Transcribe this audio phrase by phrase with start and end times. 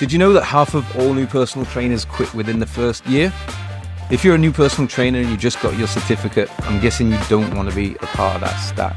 [0.00, 3.30] Did you know that half of all new personal trainers quit within the first year?
[4.10, 7.18] If you're a new personal trainer and you just got your certificate, I'm guessing you
[7.28, 8.96] don't want to be a part of that stat.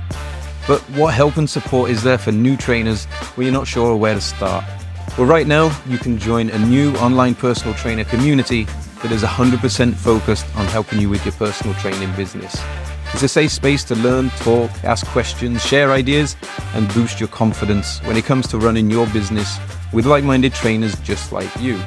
[0.66, 3.04] But what help and support is there for new trainers
[3.36, 4.63] when you're not sure where to start?
[5.18, 8.63] Well, right now, you can join a new online personal trainer community
[9.02, 12.55] that is 100% focused on helping you with your personal training business.
[13.12, 16.38] It's a safe space to learn, talk, ask questions, share ideas,
[16.74, 19.59] and boost your confidence when it comes to running your business
[19.91, 21.81] with like minded trainers just like you.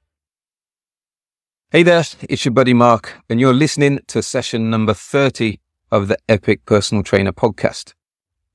[1.71, 6.17] Hey there, it's your buddy Mark, and you're listening to session number 30 of the
[6.27, 7.93] Epic Personal Trainer podcast.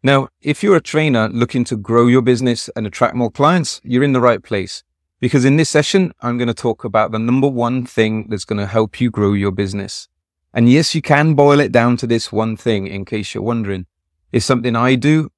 [0.06, 4.04] Now, if you're a trainer looking to grow your business and attract more clients, you're
[4.04, 4.85] in the right place.
[5.18, 8.60] Because in this session, I'm going to talk about the number one thing that's going
[8.60, 10.07] to help you grow your business.
[10.54, 13.87] And yes, you can boil it down to this one thing in case you're wondering.
[14.30, 15.32] It's something I do.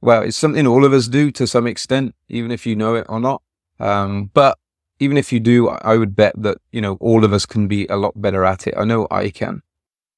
[0.00, 3.06] Well, it's something all of us do to some extent, even if you know it
[3.08, 3.40] or not.
[3.78, 4.58] Um, but
[4.98, 7.86] even if you do, I would bet that, you know, all of us can be
[7.86, 8.74] a lot better at it.
[8.76, 9.62] I know I can.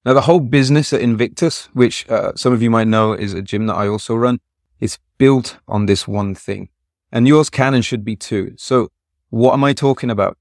[0.04, 3.42] Now, the whole business at Invictus, which uh, some of you might know is a
[3.42, 4.40] gym that I also run,
[4.80, 6.70] is built on this one thing.
[7.12, 8.54] And yours can and should be too.
[8.56, 8.88] So
[9.28, 10.38] what am I talking about?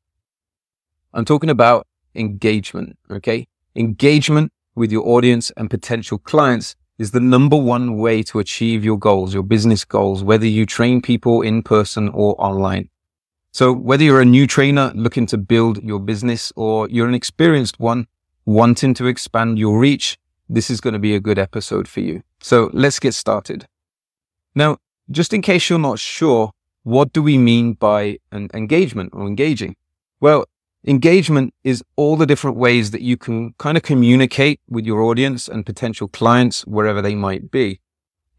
[1.14, 2.98] I'm talking about engagement.
[3.12, 3.48] Okay.
[3.76, 8.98] Engagement with your audience and potential clients is the number one way to achieve your
[8.98, 12.90] goals, your business goals, whether you train people in person or online.
[13.52, 17.80] So whether you're a new trainer looking to build your business or you're an experienced
[17.80, 18.08] one
[18.50, 20.18] wanting to expand your reach,
[20.50, 22.24] this is going to be a good episode for you.
[22.42, 23.68] So let's get started.
[24.56, 24.78] Now,
[25.12, 29.76] just in case you're not sure, what do we mean by an engagement or engaging?
[30.20, 30.46] Well,
[30.84, 35.48] engagement is all the different ways that you can kind of communicate with your audience
[35.48, 37.80] and potential clients wherever they might be.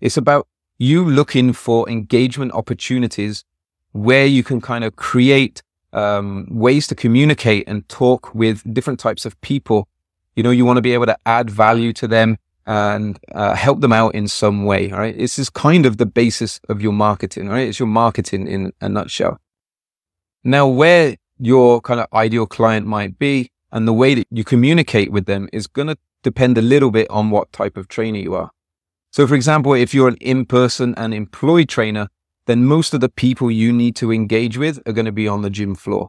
[0.01, 3.45] It's about you looking for engagement opportunities
[3.93, 5.63] where you can kind of create
[5.93, 9.87] um, ways to communicate and talk with different types of people.
[10.37, 13.81] You know, you want to be able to add value to them and uh, help
[13.81, 14.91] them out in some way.
[14.93, 15.17] All right.
[15.17, 17.49] This is kind of the basis of your marketing.
[17.49, 17.69] Right.
[17.69, 19.41] It's your marketing in a nutshell.
[20.45, 25.11] Now, where your kind of ideal client might be and the way that you communicate
[25.11, 28.35] with them is going to depend a little bit on what type of trainer you
[28.35, 28.51] are.
[29.11, 32.09] So, for example, if you're an in-person and employed trainer,
[32.47, 35.43] then most of the people you need to engage with are going to be on
[35.43, 36.09] the gym floor.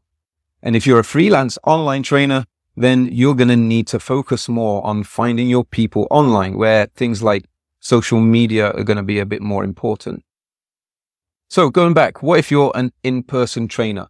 [0.62, 2.46] And if you're a freelance online trainer,
[2.76, 7.22] then you're going to need to focus more on finding your people online where things
[7.22, 7.46] like
[7.80, 10.24] social media are going to be a bit more important.
[11.50, 14.08] So going back, what if you're an in-person trainer?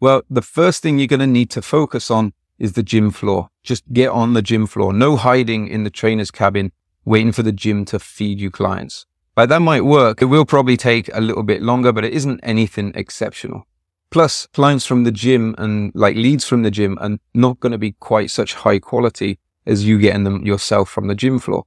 [0.00, 3.50] Well, the first thing you're going to need to focus on is the gym floor.
[3.62, 4.92] Just get on the gym floor.
[4.92, 6.72] No hiding in the trainer's cabin,
[7.04, 9.06] waiting for the gym to feed you clients.
[9.36, 10.22] Like that might work.
[10.22, 13.66] It will probably take a little bit longer, but it isn't anything exceptional.
[14.10, 17.78] Plus, clients from the gym and like leads from the gym are not going to
[17.78, 21.64] be quite such high quality as you getting them yourself from the gym floor.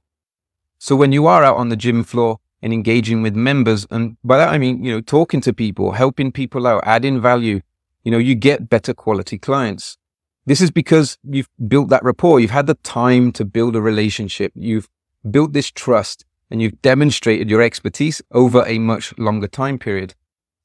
[0.78, 4.38] So when you are out on the gym floor and engaging with members, and by
[4.38, 7.60] that I mean, you know, talking to people, helping people out, adding value,
[8.02, 9.96] you know, you get better quality clients.
[10.44, 12.40] This is because you've built that rapport.
[12.40, 14.50] You've had the time to build a relationship.
[14.56, 14.88] You've
[15.30, 20.14] built this trust and you've demonstrated your expertise over a much longer time period.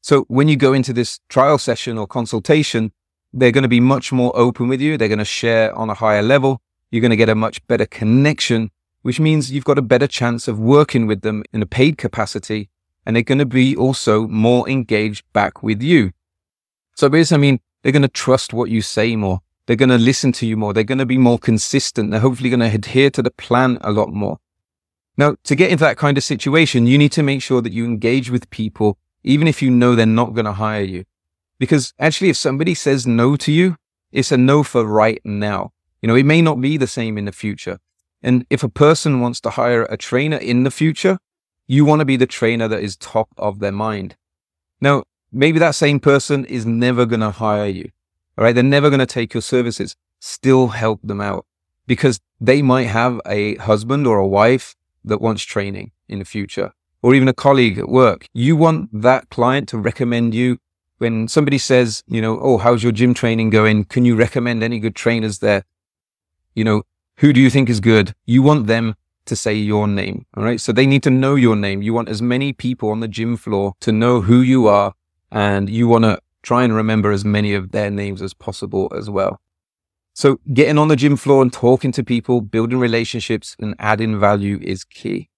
[0.07, 2.93] So when you go into this trial session or consultation,
[3.33, 4.97] they're going to be much more open with you.
[4.97, 6.61] They're going to share on a higher level.
[6.91, 10.47] You're going to get a much better connection, which means you've got a better chance
[10.47, 12.69] of working with them in a paid capacity.
[13.05, 16.13] And they're going to be also more engaged back with you.
[16.95, 19.41] So basically, I mean, they're going to trust what you say more.
[19.65, 20.71] They're going to listen to you more.
[20.71, 22.11] They're going to be more consistent.
[22.11, 24.39] They're hopefully going to adhere to the plan a lot more.
[25.17, 27.83] Now, to get into that kind of situation, you need to make sure that you
[27.83, 28.97] engage with people,
[29.27, 31.03] even if you know they're not going to hire you.
[31.59, 33.75] Because actually, if somebody says no to you,
[34.11, 35.71] it's a no for right now.
[36.01, 37.79] You know, it may not be the same in the future.
[38.23, 41.19] And if a person wants to hire a trainer in the future,
[41.67, 44.15] you want to be the trainer that is top of their mind.
[44.79, 47.91] Now, maybe that same person is never going to hire you.
[48.37, 48.55] All right.
[48.55, 49.95] They're never going to take your services.
[50.19, 51.45] Still help them out
[51.85, 56.73] because they might have a husband or a wife that wants training in the future
[57.07, 58.27] or even a colleague at work.
[58.33, 60.57] You want that client to recommend you
[60.97, 63.85] when somebody says, you know, oh, how's your gym training going?
[63.85, 65.63] Can you recommend any good trainers there?
[66.53, 66.83] You know,
[67.19, 68.13] who do you think is good?
[68.25, 70.25] You want them to say your name.
[70.35, 70.59] All right.
[70.59, 71.81] So they need to know your name.
[71.81, 74.93] You want as many people on the gym floor to know who you are
[75.31, 79.09] and you want to try and remember as many of their names as possible as
[79.09, 79.39] well.
[80.13, 84.59] So getting on the gym floor and talking to people, building relationships and adding value
[84.61, 85.29] is key.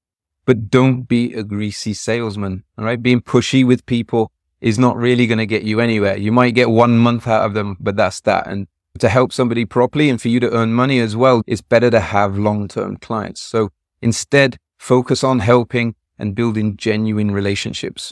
[0.50, 2.64] But don't be a greasy salesman.
[2.76, 3.00] All right.
[3.00, 4.32] Being pushy with people
[4.62, 6.18] is not really going to get you anywhere.
[6.18, 8.48] You might get one month out of them, but that's that.
[8.48, 8.66] And
[8.98, 12.00] to help somebody properly and for you to earn money as well, it's better to
[12.00, 13.42] have long-term clients.
[13.42, 13.70] So
[14.02, 18.12] instead, focus on helping and building genuine relationships.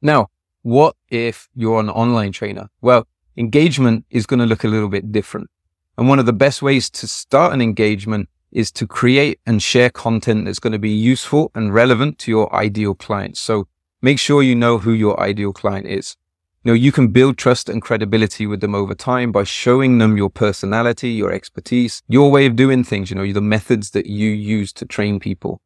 [0.00, 0.28] Now,
[0.62, 2.70] what if you're an online trainer?
[2.80, 3.06] Well,
[3.36, 5.50] engagement is going to look a little bit different.
[5.98, 9.90] And one of the best ways to start an engagement is to create and share
[9.90, 13.36] content that's going to be useful and relevant to your ideal client.
[13.36, 13.68] So
[14.00, 16.16] make sure you know who your ideal client is.
[16.64, 20.16] You know, you can build trust and credibility with them over time by showing them
[20.16, 24.30] your personality, your expertise, your way of doing things, you know, the methods that you
[24.30, 25.60] use to train people.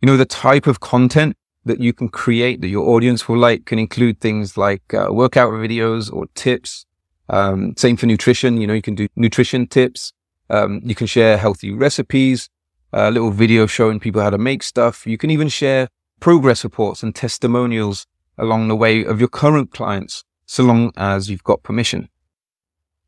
[0.00, 1.36] You know, the type of content
[1.66, 5.52] that you can create that your audience will like can include things like uh, workout
[5.52, 6.86] videos or tips.
[7.28, 8.58] Um, same for nutrition.
[8.58, 10.14] You know, you can do nutrition tips.
[10.48, 12.48] Um, you can share healthy recipes,
[12.92, 15.06] a little video showing people how to make stuff.
[15.06, 15.88] You can even share
[16.20, 18.06] progress reports and testimonials
[18.38, 22.08] along the way of your current clients, so long as you've got permission.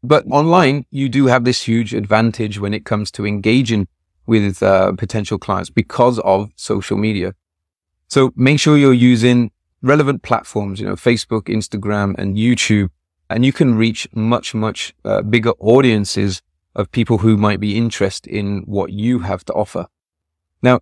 [0.02, 3.88] But online, you do have this huge advantage when it comes to engaging
[4.26, 7.34] with uh, potential clients because of social media.
[8.08, 9.50] So make sure you're using
[9.82, 12.90] relevant platforms, you know, Facebook, Instagram and YouTube,
[13.30, 16.42] and you can reach much, much uh, bigger audiences
[16.78, 19.86] of people who might be interested in what you have to offer.
[20.62, 20.80] Now,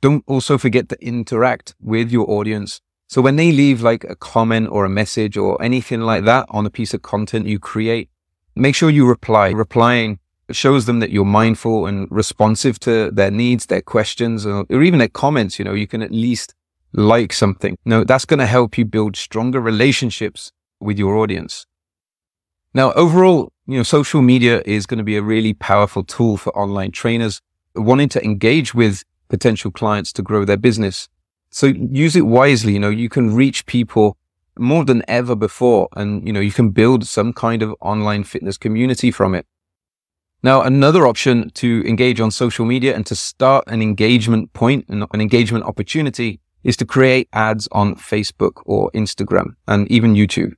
[0.00, 2.80] don't also forget to interact with your audience.
[3.06, 6.64] So when they leave like a comment or a message or anything like that on
[6.64, 8.08] a piece of content you create,
[8.56, 9.50] make sure you reply.
[9.50, 10.18] Replying
[10.50, 14.98] shows them that you're mindful and responsive to their needs, their questions, or, or even
[14.98, 15.58] their comments.
[15.58, 16.54] You know, you can at least
[16.92, 17.76] like something.
[17.84, 20.50] No, that's going to help you build stronger relationships
[20.80, 21.66] with your audience.
[22.72, 26.56] Now, overall, you know, social media is going to be a really powerful tool for
[26.58, 27.40] online trainers
[27.76, 31.08] wanting to engage with potential clients to grow their business.
[31.50, 32.72] So use it wisely.
[32.72, 34.16] You know, you can reach people
[34.58, 38.58] more than ever before and, you know, you can build some kind of online fitness
[38.58, 39.46] community from it.
[40.42, 45.06] Now, another option to engage on social media and to start an engagement point and
[45.12, 50.54] an engagement opportunity is to create ads on Facebook or Instagram and even YouTube.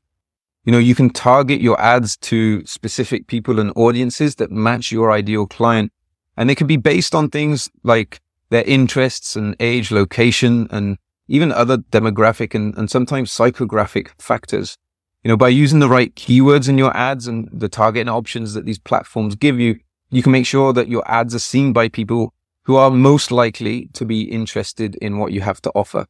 [0.64, 5.10] You know, you can target your ads to specific people and audiences that match your
[5.10, 5.92] ideal client.
[6.36, 8.20] And they can be based on things like
[8.50, 14.78] their interests and age, location, and even other demographic and, and sometimes psychographic factors.
[15.24, 18.64] You know, by using the right keywords in your ads and the targeting options that
[18.64, 19.78] these platforms give you,
[20.10, 23.86] you can make sure that your ads are seen by people who are most likely
[23.94, 26.06] to be interested in what you have to offer.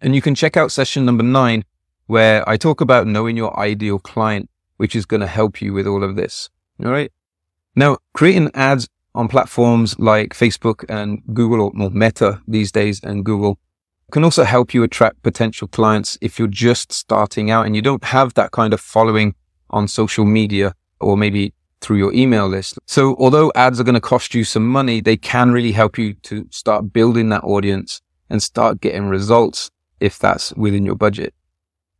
[0.00, 1.64] And you can check out session number nine,
[2.06, 5.86] where I talk about knowing your ideal client, which is going to help you with
[5.86, 6.50] all of this.
[6.84, 7.12] All right.
[7.76, 13.24] Now, creating ads on platforms like Facebook and Google or more Meta these days and
[13.24, 13.58] Google
[14.10, 18.04] can also help you attract potential clients if you're just starting out and you don't
[18.04, 19.34] have that kind of following
[19.70, 22.78] on social media or maybe through your email list.
[22.86, 26.14] So although ads are going to cost you some money, they can really help you
[26.14, 28.00] to start building that audience
[28.30, 31.34] and start getting results if that's within your budget.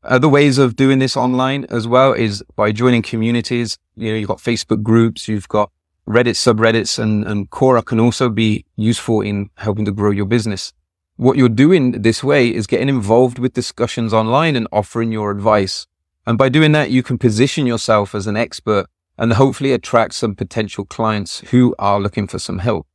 [0.04, 3.78] Other ways of doing this online as well is by joining communities.
[3.96, 5.70] You know, you've got Facebook groups, you've got
[6.06, 10.74] Reddit subreddits and, and Quora can also be useful in helping to grow your business.
[11.16, 15.86] What you're doing this way is getting involved with discussions online and offering your advice.
[16.26, 20.34] And by doing that, you can position yourself as an expert and hopefully attract some
[20.34, 22.86] potential clients who are looking for some help.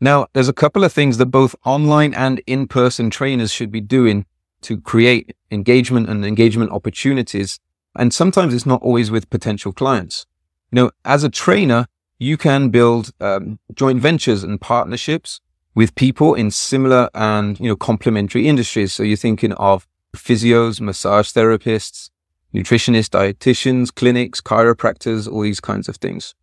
[0.00, 4.24] Now, there's a couple of things that both online and in-person trainers should be doing
[4.62, 7.58] to create engagement and engagement opportunities.
[7.96, 10.26] And sometimes it's not always with potential clients.
[10.70, 11.86] You know, as a trainer,
[12.18, 15.40] you can build um, joint ventures and partnerships
[15.74, 18.92] with people in similar and you know complementary industries.
[18.92, 22.10] So you're thinking of physios, massage therapists,
[22.54, 26.34] nutritionists, dietitians, clinics, chiropractors, all these kinds of things.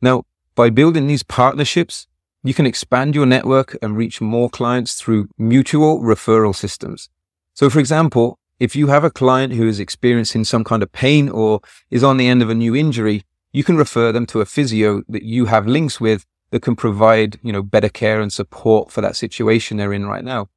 [0.00, 0.24] Now,
[0.54, 2.06] by building these partnerships,
[2.44, 7.08] you can expand your network and reach more clients through mutual referral systems.
[7.54, 11.28] So, for example, if you have a client who is experiencing some kind of pain
[11.28, 14.46] or is on the end of a new injury, you can refer them to a
[14.46, 18.90] physio that you have links with that can provide, you know, better care and support
[18.90, 20.48] for that situation they're in right now.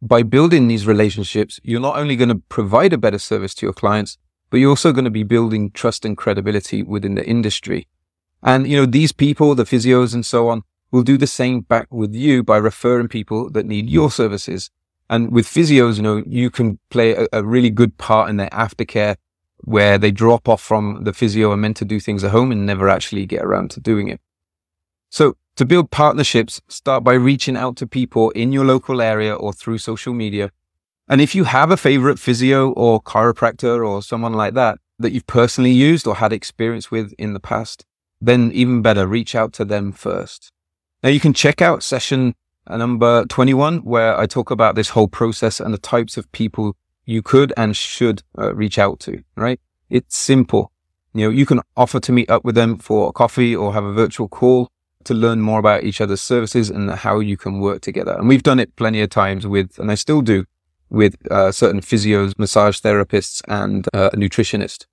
[0.00, 3.72] By building these relationships, you're not only going to provide a better service to your
[3.72, 4.16] clients,
[4.48, 7.88] but you're also going to be building trust and credibility within the industry.
[8.42, 11.88] And, you know, these people, the physios and so on, will do the same back
[11.90, 14.70] with you by referring people that need your services.
[15.10, 18.50] And with physios, you know, you can play a, a really good part in their
[18.50, 19.16] aftercare
[19.58, 22.66] where they drop off from the physio and meant to do things at home and
[22.66, 24.20] never actually get around to doing it.
[25.10, 29.52] So to build partnerships, start by reaching out to people in your local area or
[29.52, 30.50] through social media.
[31.08, 35.26] And if you have a favorite physio or chiropractor or someone like that that you've
[35.26, 37.84] personally used or had experience with in the past,
[38.20, 40.52] then even better, reach out to them first.
[41.02, 42.34] Now you can check out session
[42.76, 47.22] number 21, where I talk about this whole process and the types of people you
[47.22, 49.60] could and should uh, reach out to, right?
[49.88, 50.70] It's simple.
[51.14, 53.84] You know, you can offer to meet up with them for a coffee or have
[53.84, 54.68] a virtual call
[55.04, 58.12] to learn more about each other's services and how you can work together.
[58.12, 60.44] And we've done it plenty of times with, and I still do
[60.90, 64.86] with uh, certain physios, massage therapists and uh, a nutritionist.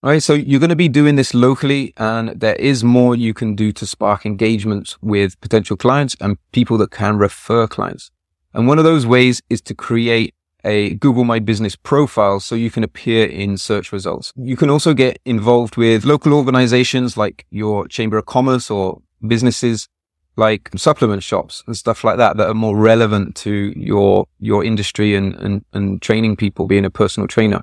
[0.00, 0.22] All right.
[0.22, 3.72] So you're going to be doing this locally and there is more you can do
[3.72, 8.12] to spark engagements with potential clients and people that can refer clients.
[8.54, 12.70] And one of those ways is to create a Google My Business profile so you
[12.70, 14.32] can appear in search results.
[14.36, 19.88] You can also get involved with local organizations like your Chamber of Commerce or businesses
[20.36, 25.16] like supplement shops and stuff like that that are more relevant to your your industry
[25.16, 27.62] and, and, and training people, being a personal trainer.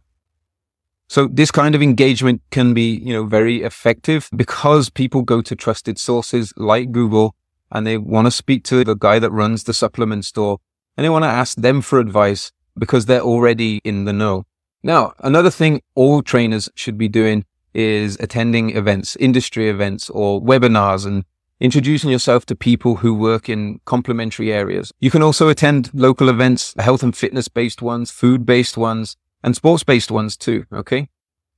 [1.08, 5.56] So this kind of engagement can be, you know, very effective because people go to
[5.56, 7.36] trusted sources like Google
[7.72, 10.60] and they want to speak to the guy that runs the supplement store
[10.98, 14.46] and they want to ask them for advice because they're already in the know.
[14.84, 21.06] Now, another thing all trainers should be doing is attending events, industry events or webinars
[21.06, 21.26] and
[21.60, 24.92] introducing yourself to people who work in complementary areas.
[25.00, 29.56] You can also attend local events, health and fitness based ones, food based ones, and
[29.56, 30.66] sports based ones too.
[30.74, 31.08] Okay.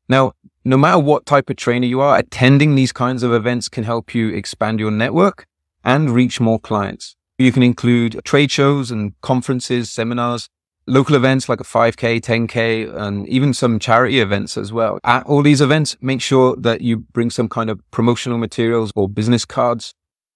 [0.09, 0.33] Now,
[0.65, 4.13] no matter what type of trainer you are, attending these kinds of events can help
[4.13, 5.47] you expand your network
[5.85, 7.15] and reach more clients.
[7.37, 10.49] You can include trade shows and conferences, seminars,
[10.85, 14.99] local events like a 5K, 10K, and even some charity events as well.
[15.05, 19.07] At all these events, make sure that you bring some kind of promotional materials or
[19.07, 19.93] business cards,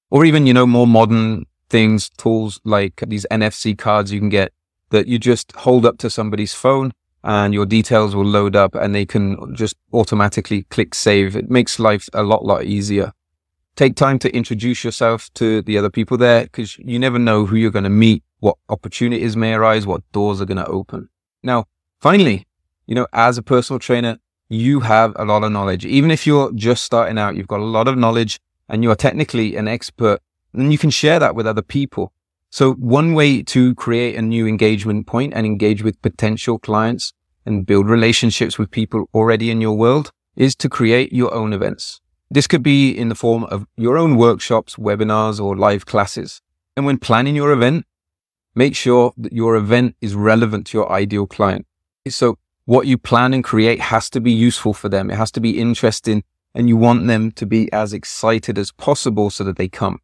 [0.10, 4.54] or even, you know, more modern things, tools like these NFC cards you can get
[4.92, 8.96] that you just hold up to somebody's phone and your details will load up and
[8.96, 11.36] they can just automatically click save.
[11.36, 13.14] It makes life a lot, lot easier.
[13.76, 17.56] Take time to introduce yourself to the other people there because you never know who
[17.56, 21.10] you're going to meet, what opportunities may arise, what doors are going to open.
[21.44, 21.66] Now,
[22.00, 22.48] finally,
[22.86, 24.18] you know, as a personal trainer,
[24.50, 25.86] you have a lot of knowledge.
[25.86, 28.96] Even if you're just starting out, you've got a lot of knowledge and you are
[28.96, 30.20] technically an expert
[30.54, 32.12] and you can share that with other people.
[32.54, 37.14] So one way to create a new engagement point and engage with potential clients
[37.46, 42.02] and build relationships with people already in your world is to create your own events.
[42.30, 46.42] This could be in the form of your own workshops, webinars, or live classes.
[46.76, 47.86] And when planning your event,
[48.54, 51.66] make sure that your event is relevant to your ideal client.
[52.10, 55.10] So what you plan and create has to be useful for them.
[55.10, 59.30] It has to be interesting and you want them to be as excited as possible
[59.30, 60.02] so that they come.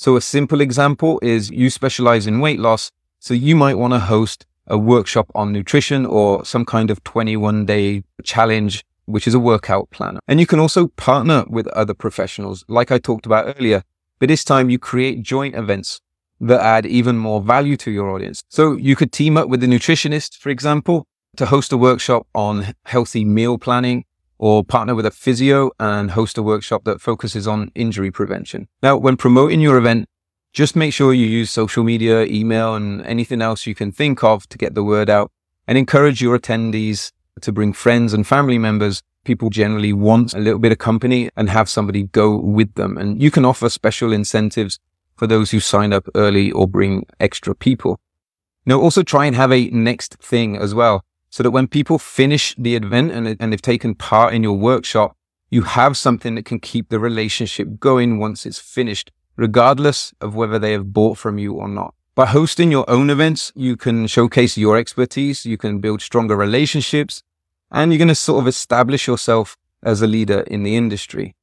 [0.00, 2.90] So a simple example is you specialize in weight loss.
[3.18, 7.66] So you might want to host a workshop on nutrition or some kind of 21
[7.66, 10.20] day challenge, which is a workout planner.
[10.26, 13.82] And you can also partner with other professionals, like I talked about earlier.
[14.18, 16.00] But this time you create joint events
[16.40, 18.42] that add even more value to your audience.
[18.48, 22.74] So you could team up with a nutritionist, for example, to host a workshop on
[22.86, 24.06] healthy meal planning
[24.40, 28.66] or partner with a physio and host a workshop that focuses on injury prevention.
[28.82, 30.08] Now, when promoting your event,
[30.54, 34.48] just make sure you use social media, email, and anything else you can think of
[34.48, 35.30] to get the word out
[35.68, 39.02] and encourage your attendees to bring friends and family members.
[39.26, 42.96] People generally want a little bit of company and have somebody go with them.
[42.96, 44.78] And you can offer special incentives
[45.16, 48.00] for those who sign up early or bring extra people.
[48.64, 52.54] Now, also try and have a next thing as well so that when people finish
[52.56, 55.16] the event and, and they've taken part in your workshop,
[55.48, 60.58] you have something that can keep the relationship going once it's finished, regardless of whether
[60.58, 61.94] they have bought from you or not.
[62.14, 67.22] By hosting your own events, you can showcase your expertise, you can build stronger relationships,
[67.70, 71.34] and you're going to sort of establish yourself as a leader in the industry.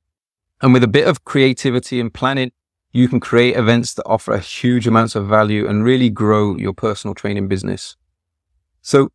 [0.61, 2.51] And with a bit of creativity and planning,
[2.91, 7.13] you can create events that offer huge amounts of value and really grow your personal
[7.13, 7.95] training business.
[8.81, 9.11] So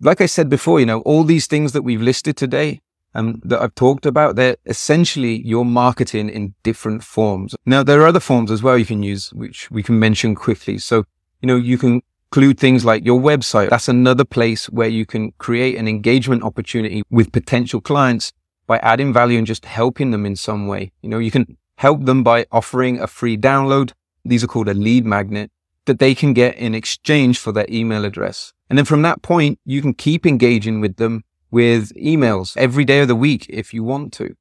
[0.00, 2.80] like I said before, you know, all these things that we've listed today
[3.14, 7.54] and um, that I've talked about, they're essentially your marketing in different forms.
[7.64, 10.78] Now, there are other forms as well you can use, which we can mention quickly.
[10.78, 11.04] So,
[11.40, 13.70] you know, you can include things like your website.
[13.70, 18.32] That's another place where you can create an engagement opportunity with potential clients
[18.66, 20.90] by adding value and just helping them in some way.
[21.02, 23.92] You know, you can help them by offering a free download.
[24.24, 25.52] These are called a lead magnet
[25.84, 28.53] that they can get in exchange for their email address.
[28.68, 33.00] And then from that point, you can keep engaging with them with emails every day
[33.00, 34.34] of the week if you want to.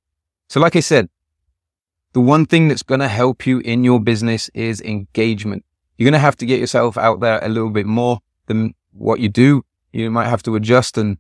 [0.50, 1.10] So like I said,
[2.14, 5.66] the one thing that's going to help you in your business is engagement.
[5.98, 9.20] You're going to have to get yourself out there a little bit more than what
[9.20, 9.64] you do.
[9.92, 11.18] You might have to adjust and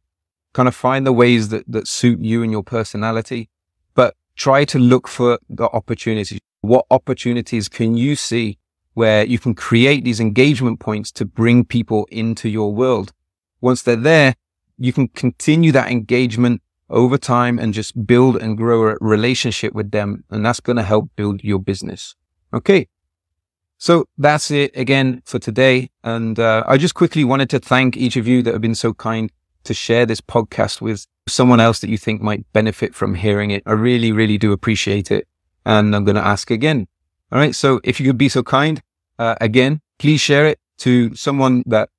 [0.53, 3.49] kind of find the ways that, that suit you and your personality,
[3.95, 6.39] but try to look for the opportunities.
[6.61, 8.57] What opportunities can you see
[8.93, 13.11] where you can create these engagement points to bring people into your world?
[13.61, 14.35] Once they're there,
[14.77, 19.91] you can continue that engagement over time and just build and grow a relationship with
[19.91, 20.23] them.
[20.29, 22.15] And that's going to help build your business.
[22.53, 22.87] Okay.
[23.77, 25.89] So that's it again for today.
[26.03, 28.93] And uh, I just quickly wanted to thank each of you that have been so
[28.93, 29.31] kind
[29.63, 33.63] to share this podcast with someone else that you think might benefit from hearing it.
[33.65, 35.27] I really, really do appreciate it.
[35.65, 36.87] And I'm going to ask again.
[37.33, 37.55] All right.
[37.55, 38.79] So if you could be so kind,
[39.17, 41.89] uh, again, please share it to someone that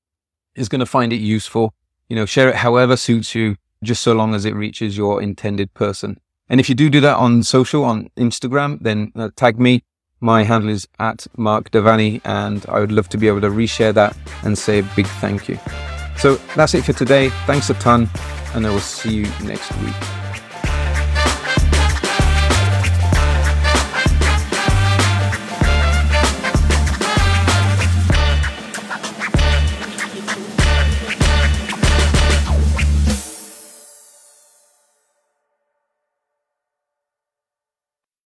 [0.54, 1.74] is going to find it useful.
[2.08, 5.74] You know, share it however suits you, just so long as it reaches your intended
[5.74, 6.20] person.
[6.48, 9.82] And if you do do that on social, on Instagram, then uh, tag me.
[10.20, 13.92] My handle is at Mark Devaney, and I would love to be able to reshare
[13.94, 15.58] that and say a big thank you.
[16.16, 17.30] So that's it for today.
[17.46, 18.08] Thanks a ton,
[18.54, 20.23] and I will see you next week.